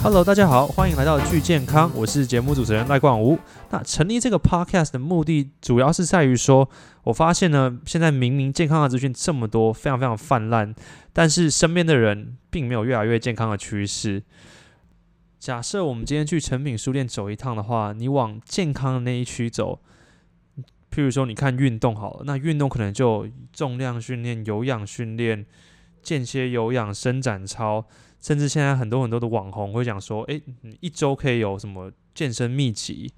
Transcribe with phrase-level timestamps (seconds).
[0.00, 3.36] Hello，大家好，欢迎来到巨健康，我是节目主持人赖冠武。
[3.70, 6.70] 那成立这个 Podcast 的目的，主要是在于说，
[7.02, 10.72] 我发现呢，现在明明健康的资讯这么多，非常非常泛滥，
[11.12, 14.22] 但是身边的人并没有越来越健康的趋势。
[15.40, 19.80] 假设我们今天去成品书店走一趟的话，你往健康的那一区走，
[20.92, 25.44] 譬如说你看运动好了，那运动可能就重量训练、有氧训练、
[26.02, 27.84] 间歇有氧、伸展操。
[28.20, 33.12] 甚至现在很多很多的网红会讲说，诶，你一周可以有什么健身秘籍？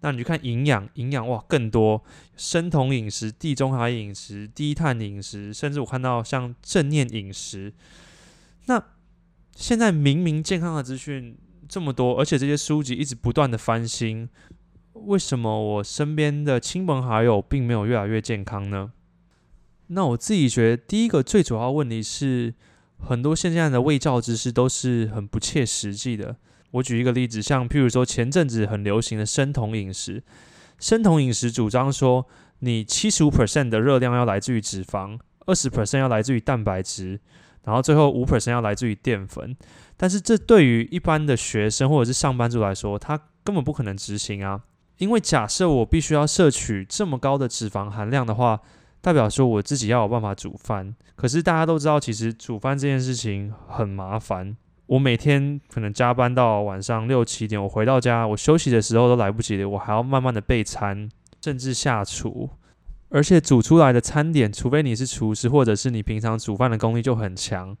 [0.00, 2.02] 那你去看营养，营养哇更多，
[2.34, 7.70] 生酮饮食、地中海饮食、低碳饮食，甚至我看到像正念饮食。
[8.64, 8.82] 那
[9.54, 11.36] 现在明明健康的资讯
[11.68, 14.26] 这么多，而且这些书籍一直不断的翻新，
[14.94, 18.92] 为什么我身边的亲朋好友并没有越来越健康呢？
[19.88, 22.54] 那我自己觉得，第一个最主要问题是。
[23.00, 26.36] 很多现在的卫教知识都是很不切实际的。
[26.72, 30.22] 我举一个例子，像譬如说前阵子很流行的生酮饮食，
[30.78, 32.24] 生酮饮食主张说，
[32.60, 37.18] 你七十五 percent 的热量要来自于脂肪，二十 percent 要来自于蛋白质，
[37.64, 39.56] 然后最后五 percent 要来自于淀粉。
[39.96, 44.60] 但是这对于一般的学生或者是上班族来说，他根本不可能执行啊，
[44.98, 48.60] 因为假设我必须要摄取这么高的脂肪含量的话。
[49.02, 54.56] 代表说我自己要有办法煮饭，可是大家都知道，其实煮饭这件事情很麻烦。
[54.86, 61.08] 我每天可能加班到晚上六七点，我回到家，我休息的时候都来不及，我还要慢慢的备餐，
[61.40, 62.50] 甚至下厨。
[63.08, 67.76] 而且煮出来的餐点，除非你是厨师，或者是你平常煮饭的功力就很强，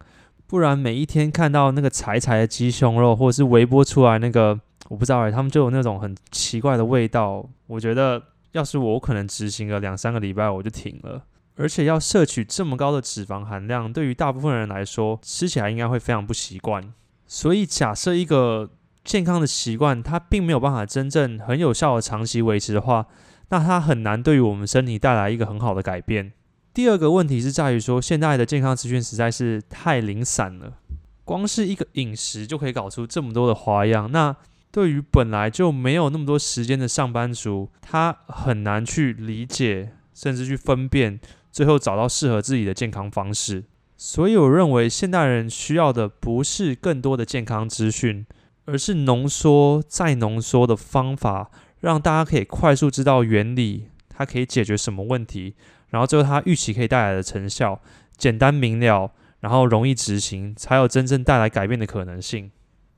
[0.46, 8.22] 不然每一天看到那个柴柴的鸡胸肉，或者是微波出来那个，我不知道哎，他们就有那种很奇怪的味道，我觉得。
[8.52, 11.24] 要是我，可能执行了两三个礼拜我就停了。
[11.56, 16.92] 而且要摄取这么高的脂肪含量，对于大部分人来说，吃起来应该会非常不习惯。
[17.26, 18.70] 所以，假设一个
[19.04, 23.06] 健康的习惯，它并没有办法真正很有效的长期维持的话，
[23.50, 26.32] 那它很难对于我们身体带来一个很好的改变。
[26.72, 30.78] 第二个问题是在于说，现在的健康资讯实在是太零散了，
[31.24, 34.10] 光是一个饮食就可以搞出这么多的花样。
[34.10, 34.34] 那
[34.72, 41.18] 对于本来就没有那么多时间的上班族，他很难去理解，甚至去分辨，
[41.50, 43.64] 最后找到适合自己的健康方式。
[43.96, 48.24] 所以，我认为现代人需要的不是更多的健康资讯，
[48.64, 55.54] 而是浓缩再浓缩的方法，让大家可以快速知道原理，它可以解决什么问题，
[55.90, 57.80] 然后最后它预期可以带来的成效，
[58.16, 59.10] 简单明了，
[59.40, 62.50] 然后容易执行，才有真正带来改变的可能性。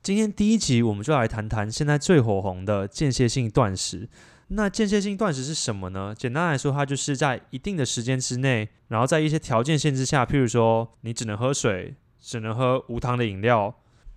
[0.03, 4.09] 今天第一集，我们就来谈谈现在最火红的间歇性断食。
[4.49, 6.13] 那间歇性断食是什么呢？
[6.13, 13.73] 简单来说，它就是在一定的时间之内，然后在一些条件限制下，譬如说你只能喝水，只能喝无糖的饮料，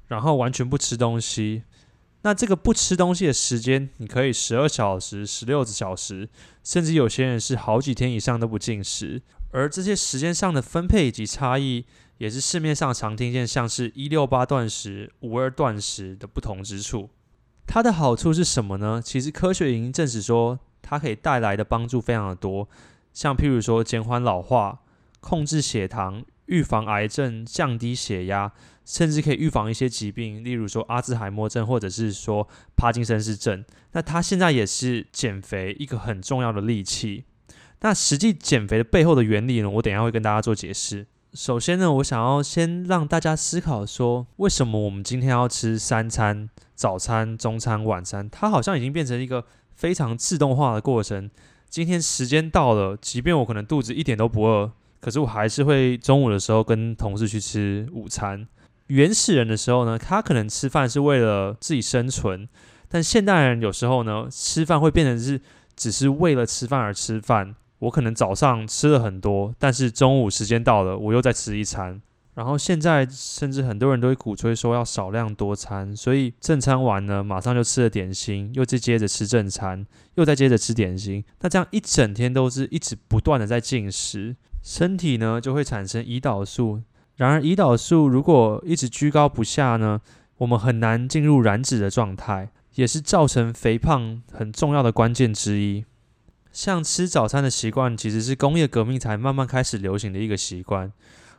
[0.09, 1.63] 然后完全不吃东西。
[2.23, 6.29] 那这个不吃东西的时间，你可以十二小时、十六小时，
[6.65, 9.23] 甚至有些人是好几天以上都不进食。
[9.53, 11.85] 而这些时间上的分配以及差异。
[12.19, 17.11] 也是市面上常听见像是一六八断食、五二断食的不同之处。
[17.67, 19.03] 它的好处是什么呢？
[19.05, 22.69] 其实科学已经证实说，它可以带来的帮助非常的多，
[23.13, 24.81] 像譬如说减缓老化、
[25.21, 28.53] 控制血糖、预防癌症、降低血压，
[28.85, 33.65] 甚至可以预防一些疾病，例如说阿兹海默症或者是说帕金森氏症。
[33.93, 37.25] 那它现在也是减肥一个很重要的利器。
[37.81, 39.69] 那实际减肥的背后的原理呢？
[39.69, 41.07] 我等下会跟大家做解释。
[41.37, 46.49] 首先呢，我想要先让大家思考说，为什么我们今天要吃三餐？
[46.75, 49.45] 早餐、中餐、晚餐，它好像已经变成一个
[49.75, 51.31] 非常自动化的过程。
[51.69, 58.49] 今天时间到了，即便我可能肚子一点都不饿，可是我还是会中午的时候跟同事去吃午餐。
[58.87, 62.49] 原始人的时候呢，他可能吃饭是为了自己生存，
[62.89, 65.39] 但现代人有时候呢，吃饭会变成是
[65.77, 67.55] 只是为了吃饭而吃饭。
[67.79, 72.01] 我可能早上吃了很多，但是中午时间到了，我又再吃一餐。
[72.35, 79.87] 然后现在甚至很多人都会鼓吹说要少量多餐，所以正餐完呢，马上就吃了点心，又再接着吃正餐，
[80.17, 81.25] 又再接着吃点心。
[81.41, 86.83] 那这样一整天都是一直不断的在进食，身体呢就会产生胰岛素。
[87.17, 90.03] 然而胰岛素如果一直居高不下呢，
[90.37, 95.87] 我们很难进入燃脂的状态，也是造成肥胖很重要的关键之一。
[96.57, 100.91] 像吃早餐的习惯，其实是工业革命才慢慢开始流行的一个习惯。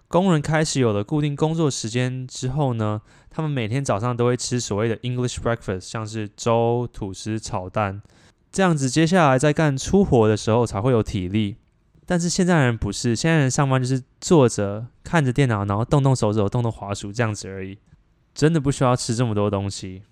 [0.08, 8.00] 工人开始有了固定工作时间之后呢，他们每天早上都会吃所谓的 English breakfast，像是粥、吐司、炒蛋
[8.52, 8.92] 这样子。
[8.92, 11.56] 接下来在干粗活的时候才会有体力。
[12.06, 17.80] 但是现在人不是，现在人上班就是坐着看着电脑，然后动动手指头、动动滑鼠这样子而已。
[18.36, 20.04] 真的不需要吃这么多东西。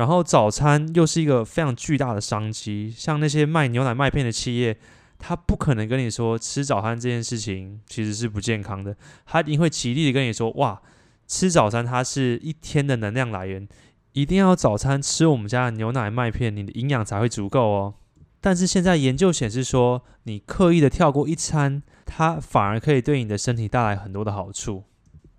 [0.00, 4.74] 然后早餐又是一个非常巨大的商机，像那些卖牛奶麦片的企业，
[5.18, 10.80] 他不可能跟你说吃早餐这件事情其实是不健康的，他一定会极力的跟你说，哇，
[11.26, 13.68] 吃早餐它是一天的能量来源，
[14.14, 17.94] 一定要早餐吃我们家的牛奶麦片，你的营养才会足够哦。
[18.40, 24.84] 但是现在研究显示说，你刻意的跳过一餐，它反而可以对你的身体带来很多的好处。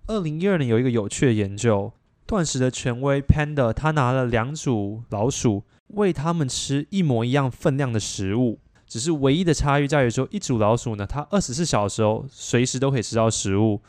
[0.06, 1.92] 二零一二年有一个有趣的研究。
[2.32, 13.82] 断食的权威 Panda，他拿了两组老鼠，喂他们吃一模一样分量的食物，只是唯一的差异在于说，一组老鼠呢，它二十四小时哦，随时都可以吃到食物；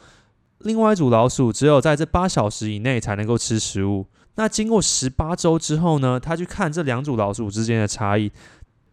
[0.58, 4.08] 另外一组老鼠只有在这八小时以内才能够吃食物。
[4.36, 8.30] 那经过十八周之后呢，他去看这两组老鼠之间的差异，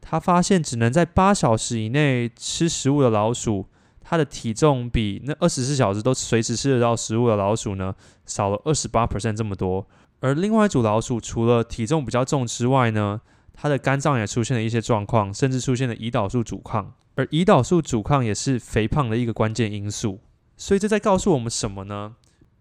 [0.00, 3.66] 他发现只能在八小时以内吃食物的老鼠。
[4.10, 7.94] 它的体重比那二十四小时都随时吃得到食物的老鼠呢
[8.26, 9.86] 少了二十八 percent 这么多，
[10.18, 13.20] 而另外一组老鼠除了体重比较重之外呢，
[13.54, 20.18] 它的肝脏也出现了一些状况，甚至出现了胰岛素阻抗，而胰岛素阻抗也是肥胖的一个关键因素。
[20.56, 22.16] 所以这在告诉我们什么呢？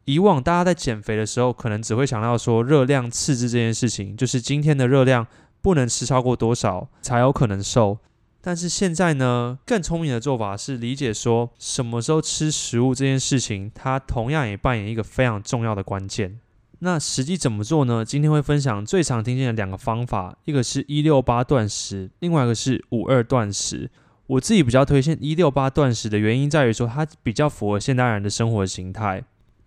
[0.05, 5.25] 以往大家在减肥的时候，可能只会想到说热量赤字这件事情，就是今天的热量
[5.63, 7.97] 不能吃超过多少才有可能瘦。
[8.41, 16.39] 但是现在呢，更聪明的做法是理解说什么时候吃食物这件事情，它同样也扮演一个非常重要的关键。
[16.79, 18.05] 那实际怎么做呢？
[18.05, 23.91] 今天会分享最常听见的两个方法，一个是一六八断食，另外一个是五二断食。
[24.27, 29.21] 我自己比较推荐一六八断食的原因在于说，它比较符合现代人的生活形态。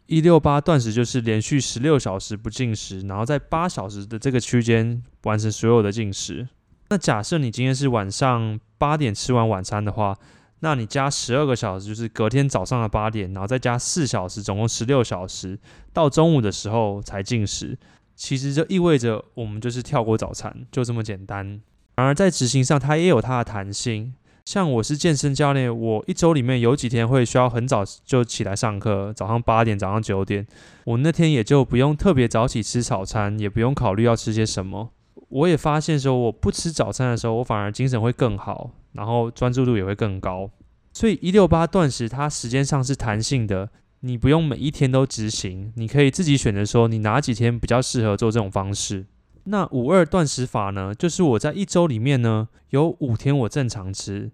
[0.07, 6.49] 一六八断食就是连续十六小时不进食，然后在八小时的这个区间完成所有的进食。
[6.93, 10.15] 那假设你今天是晚上八点吃完晚餐的话，
[10.61, 15.59] 那你加十二个小时，就是隔天早上的八点，然后再加四小时，总共十六小时，
[15.95, 17.79] 到中午的时候才进食。
[18.15, 21.63] 其实这意味着我们就是跳过早餐，就这么简单。
[21.97, 24.13] 然而在执行上，它也有它的弹性。
[24.45, 30.47] 像我是健身教练，我一周里面有几天会需要很早就起来上课，早上八点、早上九点，
[30.85, 34.91] 我那天也就不用特别早起吃早餐，也不用考虑要吃些什么。
[35.29, 40.51] 我也发现说，我不吃早餐的时候，我反而精神会更好，然后专注度也会更高。
[40.93, 43.71] 所以一六八断食它时间上是弹性的，
[44.01, 49.07] 你不用每一天都执行，你可以自己选择说你哪几天比较适合做这种方式。
[49.45, 54.31] 那五二断食法呢，就是我在一周里面呢有五天我正常吃，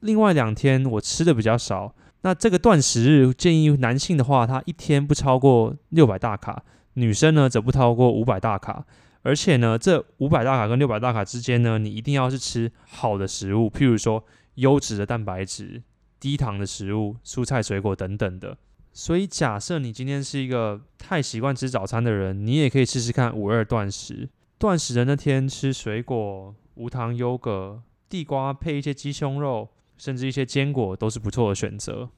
[0.00, 1.94] 另外两天我吃的比较少。
[2.22, 6.62] 那这个断食日建议男性的话，他一天不超过六百大卡，
[6.94, 8.84] 女生呢则不超过五百大卡。
[9.22, 14.24] 而且呢，这五百大卡跟六百大卡之间呢，你一定要是吃好的食物，譬如说
[14.54, 15.82] 优质的蛋白质、
[16.18, 18.56] 低糖的食物、蔬菜水果等等的。
[18.92, 24.28] 所以，假设你今天是一个太习惯吃早餐的人，你也可以试试看五二断食。
[24.58, 32.10] 断食的那天吃水果、无糖优格、地瓜配一些鸡胸肉，甚至一些坚果，都是不错的选择。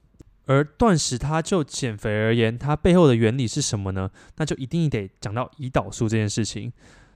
[0.52, 4.10] 而断食，它就减肥而言，它背后的原理是什么呢？
[4.36, 6.70] 那就一定得讲到胰岛素这件事情。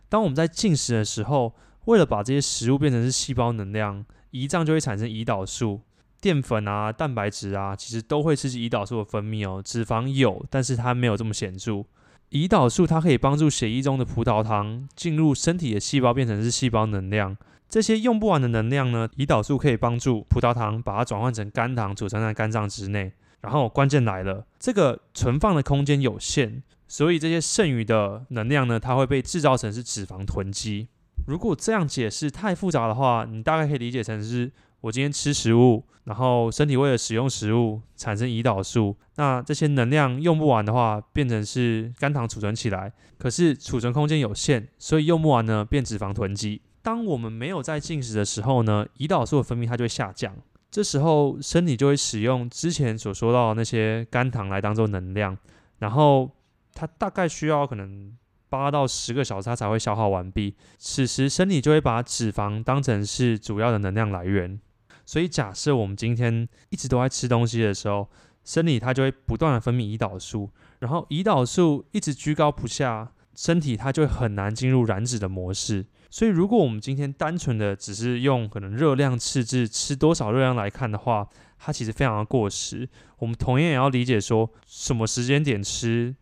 [0.08, 1.54] 当我们在进食的时候，
[1.84, 5.82] 为了把这些食物变成是细胞能量，胰脏就会产生胰岛素。
[6.18, 9.62] 淀粉啊、蛋白质啊，其实都会刺激胰岛素的分泌哦。
[9.62, 11.84] 脂肪有，但是它没有这么显著。
[12.30, 17.36] 胰岛素它可以帮助血液中的葡萄糖进入身体的细胞，变成是细胞能量。
[17.68, 23.12] 这些用不完的能量呢，胰岛素可以帮助葡萄糖把它转换成肝糖，储存在肝脏之内。
[23.46, 30.88] 然后关键来了，这个存放的空间有限，所以这些剩余的能量呢，它会被制造成是脂肪囤积。
[31.28, 34.50] 如果这样解释太复杂的话，你大概可以理解成是
[34.80, 46.62] 我今天吃食物，然后身体为了使用食物产生胰岛素，那这些能量用不完的话，变成是肝糖储存起来，可是储存空间有限，所以用不完呢，变脂肪囤积。
[46.82, 50.34] 当我们没有在进食的时候呢，胰岛素的分泌它就会下降，
[50.76, 55.34] 这时候身体就会使用之前所说到的那些肝糖来当做能量，
[55.78, 56.30] 然后
[56.74, 58.14] 它大概需要可能
[58.50, 64.60] 八到十个小时它才会消耗完毕，此时身体就会把脂肪当成是主要的能量来源。
[65.06, 68.10] 所以假设我们今天一直都在吃东西的时候，
[68.44, 75.86] 身体它就会不断的分泌胰岛素，然后胰岛素一直居高不下，身体它就会很难进入燃脂的模式。
[76.08, 82.88] 所以，如果我们今天单纯的只是用可能热量赤字吃多少热量来看的话，它其实非常的过时。
[83.18, 86.14] 我们同样也要理解说，什么时间点吃，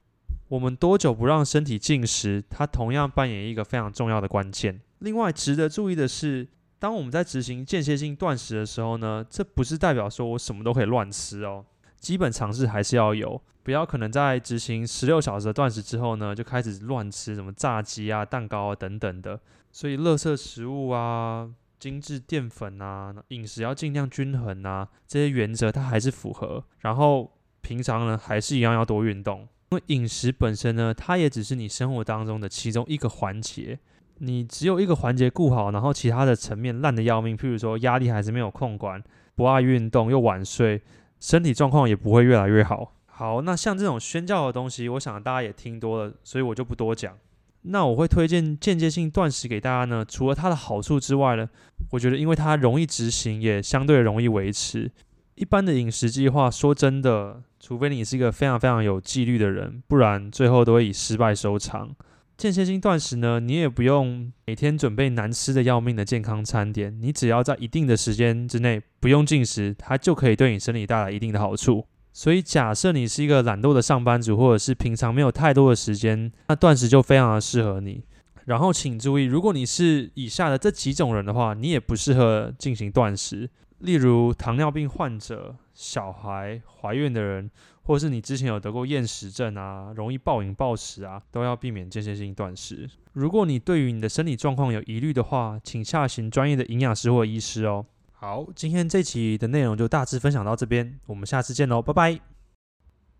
[0.48, 4.80] 我们多久不让身体进食，它同样扮演一个非常重要的关键。
[5.00, 6.48] 另外，值得注意的是，
[6.78, 11.64] 当我们在执行间歇性断食的时候呢，这不是代表说我什么都可以乱吃哦，
[12.00, 13.40] 基本常识还是要有。
[13.64, 19.40] 不要可能在执行十六小时的断食之后呢，就开始乱吃什么炸鸡啊、蛋糕啊等等的。
[19.72, 26.62] 所以，垃圾食物啊、精致淀粉啊、饮食要尽量均衡啊，这些原则它还是符合。
[26.80, 33.78] 然后，平常呢还是一样要多运动，因为饮食本身呢，它也只是你生活当中的其中一个环节。
[34.18, 39.02] 你只有一个环节顾好，然后其他的层面烂的要命，譬如说压力还是没有控管，
[39.34, 40.80] 不爱运动又晚睡，
[41.18, 42.92] 身体状况也不会越来越好。
[43.16, 47.16] 好，那像这种宣教的东西，我想大家也听多了，所以我就不多讲。
[47.62, 51.48] 那我会推荐间接性断食给大家呢，除了它的好处之外呢，
[51.92, 54.90] 我觉得因为它容易执行，也相对容易维持。
[55.36, 61.94] 一般的饮食计划，说真的，除非你是一个非常非常有纪律的人，不然最后都会以失败收场。
[62.36, 71.86] 间歇性断食呢，你也不用每天准备难吃的要命的健康餐点，你只要在一定的时间之内不用进食，它就可以对你身体带来一定的好处。
[72.16, 78.04] 所以，假设你是一个懒惰的上班族，或者是平常没有太多的时间，那断食就非常的适合你。
[78.44, 83.50] 然后，请注意，如果你是以下的这几种人的话，你也不适合进行断食。
[83.80, 87.50] 例如，糖尿病患者、小孩、怀孕的人，
[87.82, 92.88] 或是你之前有得过厌食症啊，容易暴饮暴食啊，都要避免间歇性断食。
[93.14, 97.84] 如果你对于你的身体状况有疑虑的话，请下询专业的营养师或医师哦。
[98.24, 102.33] 好，今天这期的内容就大致分享到这边，我们下次见喽，拜拜。